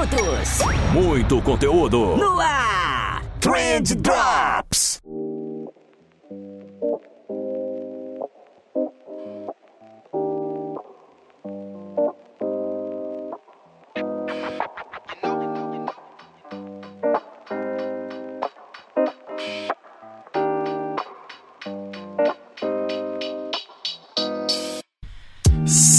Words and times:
minutos. 0.00 0.58
Muito 0.92 1.42
conteúdo. 1.42 2.16
No 2.16 2.40
ar. 2.40 3.22
Trend 3.40 3.94
Drops. 3.96 5.00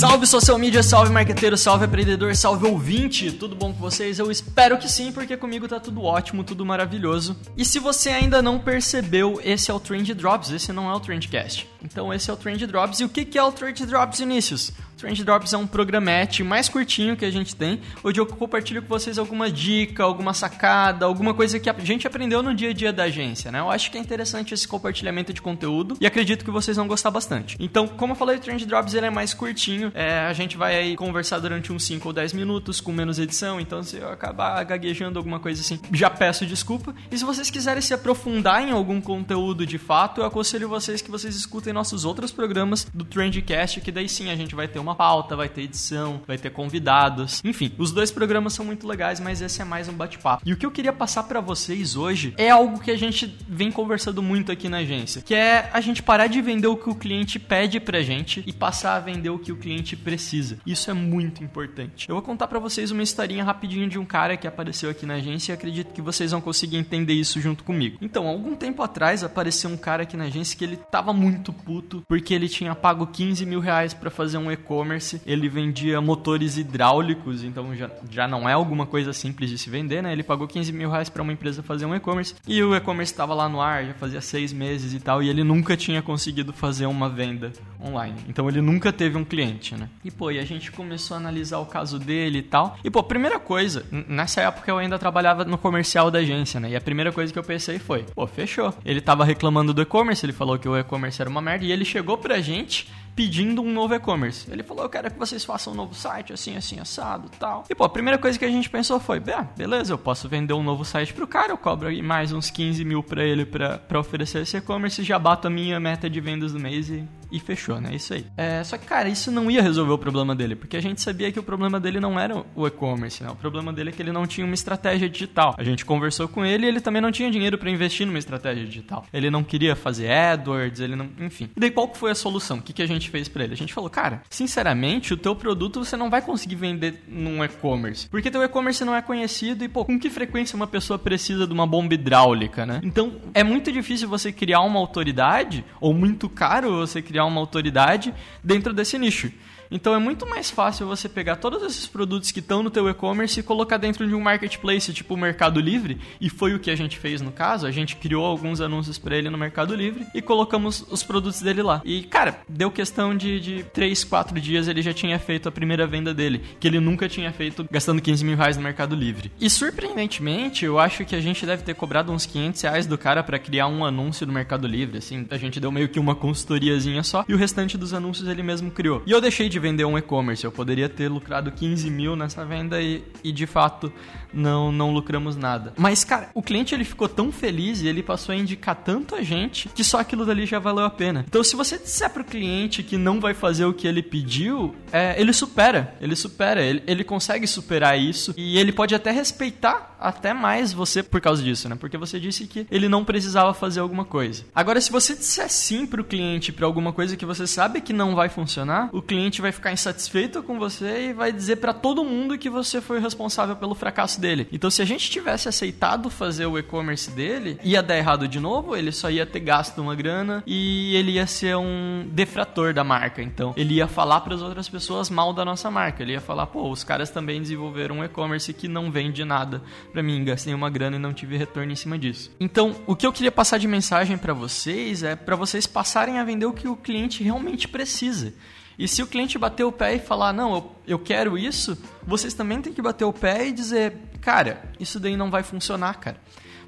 Salve 0.01 0.25
social 0.25 0.57
media, 0.57 0.81
salve 0.81 1.11
marqueteiro, 1.11 1.55
salve 1.55 1.85
empreendedor, 1.85 2.35
salve 2.35 2.67
ouvinte, 2.67 3.31
tudo 3.31 3.55
bom 3.55 3.71
com 3.71 3.77
vocês? 3.77 4.17
Eu 4.17 4.31
espero 4.31 4.75
que 4.79 4.89
sim, 4.89 5.11
porque 5.11 5.37
comigo 5.37 5.67
tá 5.67 5.79
tudo 5.79 6.03
ótimo, 6.03 6.43
tudo 6.43 6.65
maravilhoso. 6.65 7.37
E 7.55 7.63
se 7.63 7.77
você 7.77 8.09
ainda 8.09 8.41
não 8.41 8.57
percebeu, 8.57 9.39
esse 9.43 9.69
é 9.69 9.73
o 9.75 9.79
Trend 9.79 10.11
Drops, 10.15 10.49
esse 10.49 10.73
não 10.73 10.89
é 10.89 10.95
o 10.95 10.99
Trendcast. 10.99 11.69
Então 11.83 12.11
esse 12.11 12.31
é 12.31 12.33
o 12.33 12.35
Trend 12.35 12.65
Drops. 12.65 12.99
E 12.99 13.03
o 13.03 13.09
que 13.09 13.37
é 13.37 13.43
o 13.43 13.51
Trend 13.51 13.85
Drops, 13.85 14.19
Inícios? 14.21 14.71
Trend 15.01 15.23
Drops 15.23 15.51
é 15.51 15.57
um 15.57 15.65
programete 15.65 16.43
mais 16.43 16.69
curtinho 16.69 17.17
que 17.17 17.25
a 17.25 17.31
gente 17.31 17.55
tem, 17.55 17.81
onde 18.03 18.19
eu 18.19 18.25
compartilho 18.27 18.83
com 18.83 18.87
vocês 18.87 19.17
alguma 19.17 19.49
dica, 19.49 20.03
alguma 20.03 20.31
sacada, 20.31 21.07
alguma 21.07 21.33
coisa 21.33 21.59
que 21.59 21.67
a 21.67 21.75
gente 21.79 22.05
aprendeu 22.05 22.43
no 22.43 22.53
dia 22.53 22.69
a 22.69 22.73
dia 22.73 22.93
da 22.93 23.05
agência, 23.05 23.51
né? 23.51 23.59
Eu 23.59 23.71
acho 23.71 23.89
que 23.89 23.97
é 23.97 23.99
interessante 23.99 24.53
esse 24.53 24.67
compartilhamento 24.67 25.33
de 25.33 25.41
conteúdo 25.41 25.97
e 25.99 26.05
acredito 26.05 26.45
que 26.45 26.51
vocês 26.51 26.77
vão 26.77 26.87
gostar 26.87 27.09
bastante. 27.09 27.57
Então, 27.59 27.87
como 27.87 28.13
eu 28.13 28.15
falei, 28.15 28.37
o 28.37 28.39
Trend 28.39 28.63
Drops 28.63 28.93
ele 28.93 29.07
é 29.07 29.09
mais 29.09 29.33
curtinho, 29.33 29.91
é, 29.95 30.19
a 30.19 30.33
gente 30.33 30.55
vai 30.55 30.75
aí 30.75 30.95
conversar 30.95 31.39
durante 31.39 31.73
uns 31.73 31.83
5 31.83 32.07
ou 32.07 32.13
10 32.13 32.33
minutos 32.33 32.79
com 32.79 32.91
menos 32.91 33.17
edição, 33.17 33.59
então 33.59 33.81
se 33.81 33.97
eu 33.97 34.07
acabar 34.07 34.63
gaguejando 34.63 35.17
alguma 35.17 35.39
coisa 35.39 35.61
assim, 35.61 35.79
já 35.91 36.11
peço 36.11 36.45
desculpa. 36.45 36.93
E 37.09 37.17
se 37.17 37.25
vocês 37.25 37.49
quiserem 37.49 37.81
se 37.81 37.91
aprofundar 37.91 38.61
em 38.61 38.69
algum 38.69 39.01
conteúdo 39.01 39.65
de 39.65 39.79
fato, 39.79 40.21
eu 40.21 40.25
aconselho 40.25 40.69
vocês 40.69 41.01
que 41.01 41.09
vocês 41.09 41.35
escutem 41.35 41.73
nossos 41.73 42.05
outros 42.05 42.31
programas 42.31 42.85
do 42.93 43.03
Trendcast, 43.03 43.81
que 43.81 43.91
daí 43.91 44.07
sim 44.07 44.29
a 44.29 44.35
gente 44.35 44.53
vai 44.53 44.67
ter 44.67 44.77
uma 44.77 44.90
uma 44.91 44.95
pauta, 44.95 45.35
vai 45.35 45.47
ter 45.47 45.61
edição, 45.61 46.21
vai 46.27 46.37
ter 46.37 46.49
convidados. 46.49 47.41
Enfim, 47.43 47.71
os 47.77 47.91
dois 47.91 48.11
programas 48.11 48.53
são 48.53 48.65
muito 48.65 48.87
legais, 48.87 49.19
mas 49.19 49.41
esse 49.41 49.61
é 49.61 49.65
mais 49.65 49.87
um 49.87 49.93
bate-papo. 49.93 50.43
E 50.45 50.51
o 50.51 50.57
que 50.57 50.65
eu 50.65 50.71
queria 50.71 50.91
passar 50.91 51.23
para 51.23 51.39
vocês 51.39 51.95
hoje 51.95 52.33
é 52.37 52.49
algo 52.49 52.79
que 52.79 52.91
a 52.91 52.97
gente 52.97 53.37
vem 53.47 53.71
conversando 53.71 54.21
muito 54.21 54.51
aqui 54.51 54.67
na 54.67 54.77
agência, 54.77 55.21
que 55.21 55.33
é 55.33 55.69
a 55.71 55.79
gente 55.79 56.03
parar 56.03 56.27
de 56.27 56.41
vender 56.41 56.67
o 56.67 56.75
que 56.75 56.89
o 56.89 56.95
cliente 56.95 57.39
pede 57.39 57.79
pra 57.79 58.01
gente 58.01 58.43
e 58.45 58.51
passar 58.51 58.95
a 58.95 58.99
vender 58.99 59.29
o 59.29 59.39
que 59.39 59.51
o 59.51 59.55
cliente 59.55 59.95
precisa. 59.95 60.57
Isso 60.65 60.91
é 60.91 60.93
muito 60.93 61.43
importante. 61.43 62.09
Eu 62.09 62.15
vou 62.15 62.23
contar 62.23 62.47
para 62.47 62.59
vocês 62.59 62.91
uma 62.91 63.03
historinha 63.03 63.43
rapidinho 63.43 63.87
de 63.87 63.97
um 63.97 64.05
cara 64.05 64.35
que 64.35 64.47
apareceu 64.47 64.89
aqui 64.89 65.05
na 65.05 65.15
agência 65.15 65.53
e 65.53 65.55
acredito 65.55 65.93
que 65.93 66.01
vocês 66.01 66.31
vão 66.31 66.41
conseguir 66.41 66.77
entender 66.77 67.13
isso 67.13 67.39
junto 67.39 67.63
comigo. 67.63 67.97
Então, 68.01 68.27
algum 68.27 68.55
tempo 68.55 68.83
atrás 68.83 69.23
apareceu 69.23 69.69
um 69.69 69.77
cara 69.77 70.03
aqui 70.03 70.17
na 70.17 70.25
agência 70.25 70.57
que 70.57 70.63
ele 70.63 70.75
tava 70.75 71.13
muito 71.13 71.53
puto 71.53 72.03
porque 72.07 72.33
ele 72.33 72.49
tinha 72.49 72.75
pago 72.75 73.07
15 73.07 73.45
mil 73.45 73.59
reais 73.59 73.93
para 73.93 74.09
fazer 74.09 74.37
um 74.37 74.51
e-commerce 74.51 74.80
e-commerce, 74.81 75.21
ele 75.25 75.47
vendia 75.47 76.01
motores 76.01 76.57
hidráulicos, 76.57 77.43
então 77.43 77.75
já, 77.75 77.89
já 78.09 78.27
não 78.27 78.49
é 78.49 78.53
alguma 78.53 78.85
coisa 78.85 79.13
simples 79.13 79.49
de 79.49 79.57
se 79.57 79.69
vender, 79.69 80.01
né? 80.01 80.11
Ele 80.11 80.23
pagou 80.23 80.47
15 80.47 80.71
mil 80.73 80.89
reais 80.89 81.09
para 81.09 81.21
uma 81.21 81.31
empresa 81.31 81.61
fazer 81.61 81.85
um 81.85 81.95
e-commerce 81.95 82.35
e 82.47 82.61
o 82.63 82.75
e-commerce 82.75 83.13
estava 83.13 83.33
lá 83.33 83.47
no 83.47 83.61
ar 83.61 83.85
já 83.85 83.93
fazia 83.93 84.21
seis 84.21 84.51
meses 84.51 84.93
e 84.93 84.99
tal, 84.99 85.21
e 85.21 85.29
ele 85.29 85.43
nunca 85.43 85.77
tinha 85.77 86.01
conseguido 86.01 86.51
fazer 86.51 86.85
uma 86.85 87.09
venda 87.09 87.51
online. 87.83 88.15
Então 88.27 88.47
ele 88.47 88.61
nunca 88.61 88.91
teve 88.91 89.17
um 89.17 89.23
cliente, 89.23 89.75
né? 89.75 89.89
E 90.03 90.11
pô, 90.11 90.31
e 90.31 90.39
a 90.39 90.45
gente 90.45 90.71
começou 90.71 91.15
a 91.15 91.19
analisar 91.19 91.59
o 91.59 91.65
caso 91.65 91.99
dele 91.99 92.39
e 92.39 92.43
tal. 92.43 92.77
E 92.83 92.89
pô, 92.89 93.03
primeira 93.03 93.39
coisa, 93.39 93.85
nessa 94.07 94.41
época 94.41 94.69
eu 94.69 94.77
ainda 94.77 94.97
trabalhava 94.99 95.43
no 95.45 95.57
comercial 95.57 96.11
da 96.11 96.19
agência, 96.19 96.59
né? 96.59 96.71
E 96.71 96.75
a 96.75 96.81
primeira 96.81 97.11
coisa 97.11 97.31
que 97.31 97.39
eu 97.39 97.43
pensei 97.43 97.79
foi, 97.79 98.03
pô, 98.15 98.27
fechou. 98.27 98.73
Ele 98.85 99.01
tava 99.01 99.25
reclamando 99.25 99.73
do 99.73 99.81
e-commerce, 99.81 100.25
ele 100.25 100.33
falou 100.33 100.57
que 100.57 100.67
o 100.67 100.77
e-commerce 100.77 101.21
era 101.21 101.29
uma 101.29 101.41
merda 101.41 101.65
e 101.65 101.71
ele 101.71 101.85
chegou 101.85 102.17
pra 102.17 102.39
gente 102.39 102.87
pedindo 103.15 103.61
um 103.61 103.71
novo 103.71 103.93
e-commerce. 103.93 104.49
Ele 104.51 104.63
falou: 104.63 104.83
Eu 104.83 104.89
quero 104.89 105.11
que 105.11 105.19
vocês 105.19 105.43
façam 105.43 105.73
um 105.73 105.75
novo 105.75 105.93
site, 105.93 106.33
assim, 106.33 106.55
assim, 106.55 106.79
assado 106.79 107.29
tal. 107.39 107.63
E 107.69 107.75
pô, 107.75 107.83
a 107.83 107.89
primeira 107.89 108.17
coisa 108.17 108.37
que 108.37 108.45
a 108.45 108.49
gente 108.49 108.69
pensou 108.69 108.99
foi: 108.99 109.19
beleza, 109.19 109.93
eu 109.93 109.97
posso 109.97 110.27
vender 110.27 110.53
um 110.53 110.63
novo 110.63 110.85
site 110.85 111.13
pro 111.13 111.27
cara, 111.27 111.51
eu 111.51 111.57
cobro 111.57 111.91
mais 112.03 112.31
uns 112.31 112.49
15 112.49 112.83
mil 112.83 113.03
pra 113.03 113.23
ele 113.23 113.45
pra 113.45 113.99
oferecer 113.99 114.41
esse 114.41 114.57
e-commerce, 114.57 115.03
já 115.03 115.19
bato 115.19 115.47
a 115.47 115.51
minha 115.51 115.79
meta 115.79 116.09
de 116.09 116.19
vendas 116.19 116.53
do 116.53 116.59
mês 116.59 116.89
e 116.89 117.07
e 117.31 117.39
fechou, 117.39 117.79
né? 117.79 117.95
Isso 117.95 118.13
aí. 118.13 118.25
É, 118.37 118.63
só 118.63 118.77
que, 118.77 118.85
cara, 118.85 119.09
isso 119.09 119.31
não 119.31 119.49
ia 119.49 119.61
resolver 119.61 119.91
o 119.93 119.97
problema 119.97 120.35
dele, 120.35 120.55
porque 120.55 120.77
a 120.77 120.81
gente 120.81 121.01
sabia 121.01 121.31
que 121.31 121.39
o 121.39 121.43
problema 121.43 121.79
dele 121.79 121.99
não 121.99 122.19
era 122.19 122.43
o 122.55 122.67
e-commerce, 122.67 123.23
né? 123.23 123.29
O 123.29 123.35
problema 123.35 123.71
dele 123.71 123.89
é 123.89 123.93
que 123.93 124.01
ele 124.01 124.11
não 124.11 124.27
tinha 124.27 124.45
uma 124.45 124.53
estratégia 124.53 125.09
digital. 125.09 125.55
A 125.57 125.63
gente 125.63 125.85
conversou 125.85 126.27
com 126.27 126.45
ele 126.45 126.65
e 126.65 126.69
ele 126.69 126.81
também 126.81 127.01
não 127.01 127.11
tinha 127.11 127.31
dinheiro 127.31 127.57
para 127.57 127.69
investir 127.69 128.05
numa 128.05 128.19
estratégia 128.19 128.65
digital. 128.65 129.05
Ele 129.13 129.29
não 129.29 129.43
queria 129.43 129.75
fazer 129.75 130.11
AdWords, 130.11 130.79
ele 130.79 130.95
não. 130.95 131.09
Enfim. 131.19 131.49
E 131.55 131.59
daí 131.59 131.71
qual 131.71 131.93
foi 131.93 132.11
a 132.11 132.15
solução? 132.15 132.57
O 132.57 132.61
que, 132.61 132.73
que 132.73 132.81
a 132.81 132.87
gente 132.87 133.09
fez 133.09 133.27
para 133.27 133.43
ele? 133.43 133.53
A 133.53 133.57
gente 133.57 133.73
falou, 133.73 133.89
cara, 133.89 134.21
sinceramente, 134.29 135.13
o 135.13 135.17
teu 135.17 135.35
produto 135.35 135.83
você 135.83 135.95
não 135.95 136.09
vai 136.09 136.21
conseguir 136.21 136.55
vender 136.55 137.03
num 137.07 137.43
e-commerce. 137.43 138.07
Porque 138.09 138.31
teu 138.31 138.43
e-commerce 138.43 138.83
não 138.83 138.95
é 138.95 139.01
conhecido 139.01 139.63
e, 139.63 139.67
pô, 139.67 139.85
com 139.85 139.99
que 139.99 140.09
frequência 140.09 140.55
uma 140.55 140.67
pessoa 140.67 140.97
precisa 140.97 141.47
de 141.47 141.53
uma 141.53 141.65
bomba 141.67 141.93
hidráulica, 141.93 142.65
né? 142.65 142.81
Então, 142.83 143.13
é 143.33 143.43
muito 143.43 143.71
difícil 143.71 144.07
você 144.07 144.31
criar 144.31 144.61
uma 144.61 144.79
autoridade, 144.79 145.63
ou 145.79 145.93
muito 145.93 146.29
caro 146.29 146.77
você 146.77 147.01
criar 147.01 147.20
uma 147.25 147.39
autoridade 147.39 148.13
dentro 148.43 148.73
desse 148.73 148.97
nicho. 148.97 149.31
Então 149.71 149.95
é 149.95 149.99
muito 149.99 150.27
mais 150.27 150.51
fácil 150.51 150.85
você 150.85 151.07
pegar 151.07 151.37
todos 151.37 151.63
esses 151.63 151.87
produtos 151.87 152.29
que 152.31 152.39
estão 152.39 152.61
no 152.61 152.69
teu 152.69 152.89
e-commerce 152.89 153.39
e 153.39 153.43
colocar 153.43 153.77
dentro 153.77 154.05
de 154.05 154.13
um 154.13 154.19
marketplace 154.19 154.93
tipo 154.93 155.13
o 155.13 155.17
Mercado 155.17 155.61
Livre, 155.61 155.97
e 156.19 156.29
foi 156.29 156.53
o 156.53 156.59
que 156.59 156.69
a 156.69 156.75
gente 156.75 156.99
fez 156.99 157.21
no 157.21 157.31
caso, 157.31 157.65
a 157.65 157.71
gente 157.71 157.95
criou 157.95 158.25
alguns 158.25 158.59
anúncios 158.59 158.97
para 158.97 159.15
ele 159.15 159.29
no 159.29 159.37
Mercado 159.37 159.73
Livre 159.73 160.05
e 160.13 160.21
colocamos 160.21 160.85
os 160.89 161.03
produtos 161.03 161.41
dele 161.41 161.63
lá. 161.63 161.81
E 161.85 162.03
cara, 162.03 162.41
deu 162.49 162.69
questão 162.69 163.15
de, 163.15 163.39
de 163.39 163.63
3, 163.63 164.03
4 164.03 164.39
dias 164.41 164.67
ele 164.67 164.81
já 164.81 164.93
tinha 164.93 165.17
feito 165.17 165.47
a 165.47 165.51
primeira 165.51 165.87
venda 165.87 166.13
dele, 166.13 166.43
que 166.59 166.67
ele 166.67 166.79
nunca 166.79 167.07
tinha 167.07 167.31
feito 167.31 167.65
gastando 167.71 168.01
15 168.01 168.25
mil 168.25 168.35
reais 168.35 168.57
no 168.57 168.63
Mercado 168.63 168.93
Livre. 168.93 169.31
E 169.39 169.49
surpreendentemente, 169.49 170.65
eu 170.65 170.79
acho 170.79 171.05
que 171.05 171.15
a 171.15 171.21
gente 171.21 171.45
deve 171.45 171.63
ter 171.63 171.75
cobrado 171.75 172.11
uns 172.11 172.25
500 172.25 172.61
reais 172.61 172.85
do 172.85 172.97
cara 172.97 173.23
para 173.23 173.39
criar 173.39 173.67
um 173.67 173.85
anúncio 173.85 174.27
no 174.27 174.33
Mercado 174.33 174.67
Livre, 174.67 174.97
assim, 174.97 175.25
a 175.29 175.37
gente 175.37 175.59
deu 175.59 175.71
meio 175.71 175.87
que 175.87 175.99
uma 175.99 176.15
consultoriazinha 176.15 177.03
só, 177.03 177.23
e 177.27 177.33
o 177.33 177.37
restante 177.37 177.77
dos 177.77 177.93
anúncios 177.93 178.27
ele 178.27 178.43
mesmo 178.43 178.69
criou. 178.69 179.01
E 179.05 179.11
eu 179.11 179.21
deixei 179.21 179.47
de 179.47 179.60
vender 179.61 179.85
um 179.85 179.97
e-commerce. 179.97 180.43
Eu 180.43 180.51
poderia 180.51 180.89
ter 180.89 181.07
lucrado 181.07 181.51
15 181.51 181.89
mil 181.89 182.15
nessa 182.15 182.43
venda 182.43 182.81
e, 182.81 183.03
e 183.23 183.31
de 183.31 183.45
fato 183.45 183.91
não, 184.33 184.71
não 184.71 184.93
lucramos 184.93 185.35
nada. 185.35 185.73
Mas, 185.77 186.03
cara, 186.03 186.29
o 186.33 186.41
cliente 186.41 186.73
ele 186.73 186.83
ficou 186.83 187.07
tão 187.07 187.31
feliz 187.31 187.81
e 187.81 187.87
ele 187.87 188.03
passou 188.03 188.33
a 188.33 188.35
indicar 188.35 188.75
tanto 188.75 189.15
a 189.15 189.21
gente 189.21 189.69
que 189.69 189.83
só 189.83 189.99
aquilo 189.99 190.25
dali 190.25 190.45
já 190.45 190.59
valeu 190.59 190.85
a 190.85 190.89
pena. 190.89 191.25
Então, 191.27 191.43
se 191.43 191.55
você 191.55 191.77
disser 191.77 192.09
pro 192.09 192.23
cliente 192.23 192.83
que 192.83 192.97
não 192.97 193.19
vai 193.19 193.33
fazer 193.33 193.65
o 193.65 193.73
que 193.73 193.87
ele 193.87 194.01
pediu, 194.01 194.75
é, 194.91 195.19
ele 195.19 195.33
supera. 195.33 195.95
Ele 196.01 196.15
supera. 196.15 196.61
Ele, 196.61 196.83
ele 196.87 197.03
consegue 197.03 197.47
superar 197.47 197.97
isso 197.99 198.33
e 198.37 198.57
ele 198.57 198.71
pode 198.71 198.95
até 198.95 199.11
respeitar 199.11 199.90
até 200.01 200.33
mais 200.33 200.73
você 200.73 201.03
por 201.03 201.21
causa 201.21 201.43
disso, 201.43 201.69
né? 201.69 201.77
Porque 201.79 201.97
você 201.97 202.19
disse 202.19 202.47
que 202.47 202.65
ele 202.71 202.89
não 202.89 203.05
precisava 203.05 203.53
fazer 203.53 203.79
alguma 203.79 204.03
coisa. 204.03 204.43
Agora, 204.53 204.81
se 204.81 204.91
você 204.91 205.15
disser 205.15 205.49
sim 205.49 205.85
pro 205.85 206.03
cliente 206.03 206.51
para 206.51 206.65
alguma 206.65 206.91
coisa 206.91 207.15
que 207.15 207.25
você 207.25 207.45
sabe 207.45 207.81
que 207.81 207.93
não 207.93 208.15
vai 208.15 208.27
funcionar, 208.27 208.89
o 208.91 209.01
cliente 209.01 209.41
vai 209.41 209.51
ficar 209.51 209.71
insatisfeito 209.71 210.41
com 210.41 210.57
você 210.57 211.09
e 211.09 211.13
vai 211.13 211.31
dizer 211.31 211.57
para 211.57 211.73
todo 211.73 212.03
mundo 212.03 212.37
que 212.37 212.49
você 212.49 212.81
foi 212.81 212.99
responsável 212.99 213.55
pelo 213.55 213.75
fracasso 213.75 214.19
dele. 214.19 214.47
Então, 214.51 214.69
se 214.69 214.81
a 214.81 214.85
gente 214.85 215.09
tivesse 215.09 215.47
aceitado 215.47 216.09
fazer 216.09 216.47
o 216.47 216.57
e-commerce 216.57 217.11
dele, 217.11 217.59
ia 217.63 217.83
dar 217.83 217.97
errado 217.97 218.27
de 218.27 218.39
novo, 218.39 218.75
ele 218.75 218.91
só 218.91 219.09
ia 219.09 219.25
ter 219.25 219.39
gasto 219.39 219.79
uma 219.79 219.95
grana 219.95 220.43
e 220.47 220.95
ele 220.95 221.11
ia 221.11 221.27
ser 221.27 221.55
um 221.55 222.07
defrator 222.11 222.73
da 222.73 222.83
marca. 222.83 223.21
Então, 223.21 223.53
ele 223.55 223.75
ia 223.75 223.87
falar 223.87 224.21
para 224.21 224.33
as 224.33 224.41
outras 224.41 224.67
pessoas 224.67 225.09
mal 225.09 225.33
da 225.33 225.45
nossa 225.45 225.69
marca. 225.69 226.01
Ele 226.01 226.13
ia 226.13 226.21
falar, 226.21 226.47
pô, 226.47 226.69
os 226.69 226.83
caras 226.83 227.09
também 227.09 227.41
desenvolveram 227.41 227.99
um 227.99 228.03
e-commerce 228.03 228.53
que 228.53 228.67
não 228.67 228.91
vende 228.91 229.23
nada 229.23 229.61
para 229.91 230.01
mim, 230.01 230.23
gastei 230.23 230.53
uma 230.53 230.69
grana 230.69 230.95
e 230.95 230.99
não 230.99 231.13
tive 231.13 231.37
retorno 231.37 231.71
em 231.71 231.75
cima 231.75 231.97
disso. 231.97 232.31
Então, 232.39 232.75
o 232.87 232.95
que 232.95 233.05
eu 233.05 233.11
queria 233.11 233.31
passar 233.31 233.57
de 233.57 233.67
mensagem 233.67 234.17
para 234.17 234.33
vocês 234.33 235.03
é 235.03 235.15
para 235.15 235.35
vocês 235.35 235.67
passarem 235.67 236.17
a 236.17 236.23
vender 236.23 236.45
o 236.45 236.53
que 236.53 236.67
o 236.67 236.75
cliente 236.75 237.23
realmente 237.23 237.67
precisa. 237.67 238.33
E 238.79 238.87
se 238.87 239.03
o 239.03 239.07
cliente 239.07 239.37
bater 239.37 239.63
o 239.63 239.71
pé 239.71 239.95
e 239.95 239.99
falar, 239.99 240.33
não, 240.33 240.55
eu, 240.55 240.75
eu 240.87 240.99
quero 240.99 241.37
isso, 241.37 241.77
vocês 242.05 242.33
também 242.33 242.61
têm 242.61 242.73
que 242.73 242.81
bater 242.81 243.05
o 243.05 243.13
pé 243.13 243.47
e 243.47 243.51
dizer, 243.51 243.93
cara, 244.21 244.71
isso 244.79 244.99
daí 244.99 245.17
não 245.17 245.29
vai 245.29 245.43
funcionar, 245.43 245.95
cara. 245.95 246.17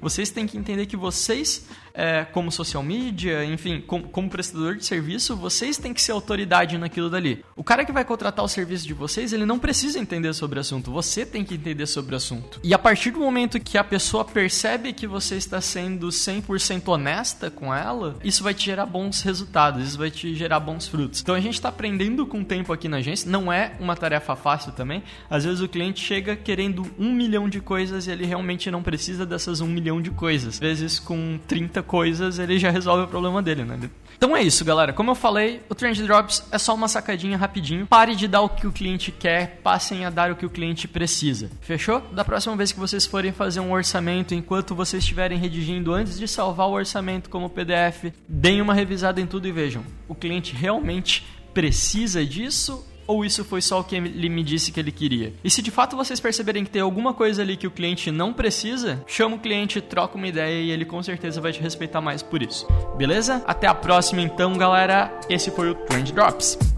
Vocês 0.00 0.30
têm 0.30 0.46
que 0.46 0.58
entender 0.58 0.84
que 0.86 0.96
vocês 0.96 1.66
é, 1.94 2.24
como 2.24 2.50
social 2.50 2.82
media, 2.82 3.44
enfim, 3.44 3.80
como, 3.86 4.08
como 4.08 4.28
prestador 4.28 4.74
de 4.74 4.84
serviço, 4.84 5.36
vocês 5.36 5.78
têm 5.78 5.94
que 5.94 6.02
ser 6.02 6.10
autoridade 6.10 6.76
naquilo 6.76 7.08
dali. 7.08 7.44
O 7.54 7.62
cara 7.62 7.84
que 7.84 7.92
vai 7.92 8.04
contratar 8.04 8.44
o 8.44 8.48
serviço 8.48 8.84
de 8.84 8.92
vocês, 8.92 9.32
ele 9.32 9.46
não 9.46 9.60
precisa 9.60 9.98
entender 9.98 10.34
sobre 10.34 10.58
o 10.58 10.60
assunto, 10.60 10.90
você 10.90 11.24
tem 11.24 11.44
que 11.44 11.54
entender 11.54 11.86
sobre 11.86 12.14
o 12.14 12.16
assunto. 12.16 12.58
E 12.64 12.74
a 12.74 12.78
partir 12.78 13.12
do 13.12 13.20
momento 13.20 13.60
que 13.60 13.78
a 13.78 13.84
pessoa 13.84 14.24
percebe 14.24 14.92
que 14.92 15.06
você 15.06 15.36
está 15.36 15.60
sendo 15.60 16.08
100% 16.08 16.88
honesta 16.88 17.48
com 17.48 17.72
ela, 17.72 18.16
isso 18.24 18.42
vai 18.42 18.52
te 18.52 18.64
gerar 18.64 18.86
bons 18.86 19.22
resultados, 19.22 19.86
isso 19.86 19.98
vai 19.98 20.10
te 20.10 20.34
gerar 20.34 20.58
bons 20.58 20.88
frutos. 20.88 21.20
Então 21.20 21.34
a 21.34 21.40
gente 21.40 21.54
está 21.54 21.68
aprendendo 21.68 22.26
com 22.26 22.40
o 22.40 22.44
tempo 22.44 22.72
aqui 22.72 22.88
na 22.88 22.96
agência, 22.96 23.30
não 23.30 23.52
é 23.52 23.76
uma 23.78 23.94
tarefa 23.94 24.34
fácil 24.34 24.72
também. 24.72 25.04
Às 25.30 25.44
vezes 25.44 25.60
o 25.60 25.68
cliente 25.68 26.04
chega 26.04 26.34
querendo 26.34 26.84
um 26.98 27.12
milhão 27.44 27.48
de 27.48 27.60
coisas 27.60 28.06
e 28.06 28.10
ele 28.10 28.24
realmente 28.24 28.70
não 28.70 28.82
precisa 28.82 29.26
dessas 29.26 29.60
um 29.60 29.66
milhão 29.66 30.00
de 30.00 30.10
coisas. 30.10 30.54
Às 30.54 30.60
vezes 30.60 30.98
com 30.98 31.38
30 31.46 31.82
coisas 31.82 32.38
ele 32.38 32.58
já 32.58 32.70
resolve 32.70 33.04
o 33.04 33.08
problema 33.08 33.42
dele, 33.42 33.64
né? 33.64 33.78
Então 34.16 34.36
é 34.36 34.42
isso, 34.42 34.64
galera. 34.64 34.92
Como 34.92 35.10
eu 35.10 35.14
falei, 35.14 35.60
o 35.68 35.74
Trend 35.74 36.00
Drops 36.02 36.44
é 36.50 36.58
só 36.58 36.74
uma 36.74 36.88
sacadinha 36.88 37.36
rapidinho. 37.36 37.86
Pare 37.86 38.14
de 38.14 38.28
dar 38.28 38.42
o 38.42 38.48
que 38.48 38.66
o 38.66 38.72
cliente 38.72 39.10
quer, 39.12 39.60
passem 39.62 40.04
a 40.04 40.10
dar 40.10 40.30
o 40.30 40.36
que 40.36 40.46
o 40.46 40.50
cliente 40.50 40.86
precisa. 40.88 41.50
Fechou? 41.60 42.00
Da 42.12 42.24
próxima 42.24 42.56
vez 42.56 42.72
que 42.72 42.78
vocês 42.78 43.04
forem 43.04 43.32
fazer 43.32 43.60
um 43.60 43.72
orçamento, 43.72 44.34
enquanto 44.34 44.74
vocês 44.74 45.02
estiverem 45.02 45.38
redigindo 45.38 45.92
antes 45.92 46.18
de 46.18 46.28
salvar 46.28 46.68
o 46.68 46.72
orçamento 46.72 47.28
como 47.28 47.50
PDF, 47.50 48.12
deem 48.28 48.62
uma 48.62 48.72
revisada 48.72 49.20
em 49.20 49.26
tudo 49.26 49.48
e 49.48 49.52
vejam. 49.52 49.84
O 50.08 50.14
cliente 50.14 50.54
realmente 50.54 51.26
precisa 51.52 52.24
disso 52.24 52.84
ou 53.06 53.24
isso 53.24 53.44
foi 53.44 53.60
só 53.60 53.80
o 53.80 53.84
que 53.84 53.96
ele 53.96 54.28
me 54.28 54.42
disse 54.42 54.72
que 54.72 54.80
ele 54.80 54.92
queria? 54.92 55.32
E 55.42 55.50
se 55.50 55.62
de 55.62 55.70
fato 55.70 55.96
vocês 55.96 56.20
perceberem 56.20 56.64
que 56.64 56.70
tem 56.70 56.82
alguma 56.82 57.14
coisa 57.14 57.42
ali 57.42 57.56
que 57.56 57.66
o 57.66 57.70
cliente 57.70 58.10
não 58.10 58.32
precisa, 58.32 59.02
chama 59.06 59.36
o 59.36 59.38
cliente, 59.38 59.80
troca 59.80 60.16
uma 60.16 60.28
ideia 60.28 60.60
e 60.60 60.70
ele 60.70 60.84
com 60.84 61.02
certeza 61.02 61.40
vai 61.40 61.52
te 61.52 61.60
respeitar 61.60 62.00
mais 62.00 62.22
por 62.22 62.42
isso. 62.42 62.66
Beleza? 62.96 63.42
Até 63.46 63.66
a 63.66 63.74
próxima 63.74 64.22
então, 64.22 64.54
galera. 64.54 65.12
Esse 65.28 65.50
foi 65.50 65.70
o 65.70 65.74
Trend 65.74 66.12
Drops. 66.12 66.73